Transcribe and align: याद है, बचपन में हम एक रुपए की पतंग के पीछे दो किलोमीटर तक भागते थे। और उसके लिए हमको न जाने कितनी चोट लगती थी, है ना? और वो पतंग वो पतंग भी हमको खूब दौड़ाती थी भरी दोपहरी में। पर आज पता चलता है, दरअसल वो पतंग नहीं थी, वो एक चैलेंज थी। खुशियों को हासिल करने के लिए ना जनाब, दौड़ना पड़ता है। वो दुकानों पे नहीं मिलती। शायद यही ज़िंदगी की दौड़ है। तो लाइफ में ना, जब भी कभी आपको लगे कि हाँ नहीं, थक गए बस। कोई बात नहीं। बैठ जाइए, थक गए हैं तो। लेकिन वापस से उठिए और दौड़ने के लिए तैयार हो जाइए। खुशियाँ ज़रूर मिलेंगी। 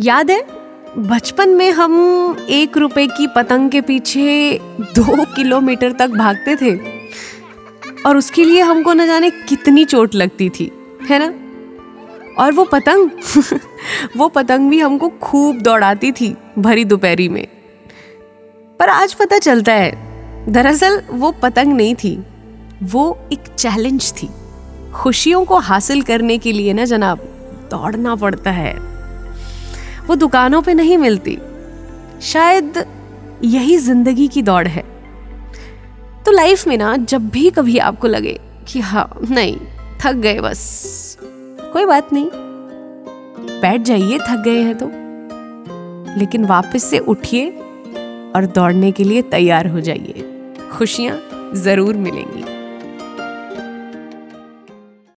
याद 0.00 0.30
है, 0.30 0.46
बचपन 0.98 1.48
में 1.48 1.72
हम 1.72 1.92
एक 2.48 2.76
रुपए 2.76 3.06
की 3.06 3.26
पतंग 3.26 3.70
के 3.70 3.80
पीछे 3.80 4.58
दो 4.80 5.24
किलोमीटर 5.24 5.92
तक 5.92 6.08
भागते 6.08 6.56
थे। 6.56 6.80
और 8.06 8.16
उसके 8.16 8.44
लिए 8.44 8.60
हमको 8.60 8.92
न 8.92 9.06
जाने 9.06 9.30
कितनी 9.30 9.84
चोट 9.84 10.14
लगती 10.14 10.48
थी, 10.50 10.72
है 11.10 11.18
ना? 11.18 11.34
और 12.44 12.52
वो 12.52 12.64
पतंग 12.64 13.10
वो 14.16 14.28
पतंग 14.28 14.70
भी 14.70 14.80
हमको 14.80 15.08
खूब 15.08 15.60
दौड़ाती 15.60 16.12
थी 16.12 16.36
भरी 16.58 16.84
दोपहरी 16.84 17.28
में। 17.28 17.46
पर 18.80 18.88
आज 18.88 19.14
पता 19.14 19.38
चलता 19.38 19.72
है, 19.72 19.92
दरअसल 20.52 21.02
वो 21.10 21.32
पतंग 21.32 21.72
नहीं 21.72 21.94
थी, 21.94 22.22
वो 22.82 23.18
एक 23.32 23.54
चैलेंज 23.58 24.12
थी। 24.12 24.28
खुशियों 24.94 25.44
को 25.44 25.56
हासिल 25.56 26.02
करने 26.02 26.38
के 26.38 26.52
लिए 26.52 26.72
ना 26.72 26.84
जनाब, 26.84 27.18
दौड़ना 27.70 28.14
पड़ता 28.14 28.50
है। 28.50 28.91
वो 30.06 30.14
दुकानों 30.14 30.62
पे 30.62 30.74
नहीं 30.74 30.98
मिलती। 30.98 31.38
शायद 32.22 32.86
यही 33.44 33.76
ज़िंदगी 33.78 34.28
की 34.28 34.42
दौड़ 34.42 34.68
है। 34.68 34.84
तो 36.24 36.32
लाइफ 36.32 36.66
में 36.68 36.78
ना, 36.78 36.96
जब 36.96 37.28
भी 37.28 37.50
कभी 37.50 37.78
आपको 37.78 38.08
लगे 38.08 38.40
कि 38.68 38.80
हाँ 38.80 39.20
नहीं, 39.30 39.56
थक 40.00 40.12
गए 40.12 40.40
बस। 40.40 41.18
कोई 41.72 41.86
बात 41.86 42.12
नहीं। 42.12 42.30
बैठ 43.60 43.80
जाइए, 43.80 44.18
थक 44.18 44.42
गए 44.44 44.60
हैं 44.60 44.78
तो। 44.78 44.90
लेकिन 46.18 46.44
वापस 46.44 46.84
से 46.84 46.98
उठिए 46.98 47.50
और 48.36 48.46
दौड़ने 48.54 48.92
के 48.92 49.04
लिए 49.04 49.22
तैयार 49.22 49.66
हो 49.66 49.80
जाइए। 49.80 50.24
खुशियाँ 50.72 51.20
ज़रूर 51.54 51.96
मिलेंगी। 51.96 52.44